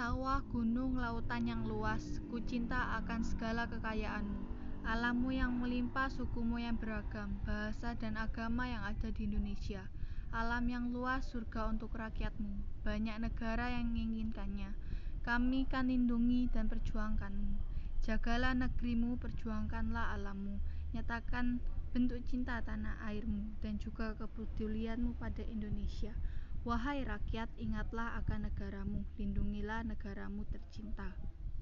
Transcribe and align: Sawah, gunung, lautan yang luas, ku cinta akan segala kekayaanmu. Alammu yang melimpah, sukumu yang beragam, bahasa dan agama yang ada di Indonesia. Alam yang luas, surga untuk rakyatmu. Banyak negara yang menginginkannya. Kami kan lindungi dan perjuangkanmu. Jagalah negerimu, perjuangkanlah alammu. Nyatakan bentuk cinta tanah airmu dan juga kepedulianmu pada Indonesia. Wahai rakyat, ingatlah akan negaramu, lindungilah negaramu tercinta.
Sawah, 0.00 0.40
gunung, 0.48 0.96
lautan 0.96 1.44
yang 1.44 1.68
luas, 1.68 2.24
ku 2.32 2.40
cinta 2.40 2.96
akan 3.04 3.20
segala 3.20 3.68
kekayaanmu. 3.68 4.40
Alammu 4.88 5.28
yang 5.28 5.60
melimpah, 5.60 6.08
sukumu 6.08 6.56
yang 6.56 6.80
beragam, 6.80 7.36
bahasa 7.44 7.92
dan 8.00 8.16
agama 8.16 8.64
yang 8.64 8.80
ada 8.80 9.12
di 9.12 9.28
Indonesia. 9.28 9.84
Alam 10.32 10.72
yang 10.72 10.88
luas, 10.88 11.28
surga 11.28 11.68
untuk 11.68 11.92
rakyatmu. 11.92 12.80
Banyak 12.80 13.28
negara 13.28 13.76
yang 13.76 13.92
menginginkannya. 13.92 14.72
Kami 15.20 15.68
kan 15.68 15.92
lindungi 15.92 16.48
dan 16.48 16.72
perjuangkanmu. 16.72 17.60
Jagalah 18.00 18.56
negerimu, 18.56 19.20
perjuangkanlah 19.20 20.16
alammu. 20.16 20.64
Nyatakan 20.96 21.60
bentuk 21.92 22.24
cinta 22.24 22.64
tanah 22.64 23.04
airmu 23.04 23.52
dan 23.60 23.76
juga 23.76 24.16
kepedulianmu 24.16 25.20
pada 25.20 25.44
Indonesia. 25.44 26.16
Wahai 26.60 27.08
rakyat, 27.08 27.48
ingatlah 27.56 28.20
akan 28.20 28.52
negaramu, 28.52 29.00
lindungilah 29.70 29.86
negaramu 29.86 30.42
tercinta. 30.50 31.14